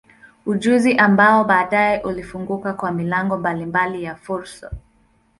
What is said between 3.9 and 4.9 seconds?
ya fursa.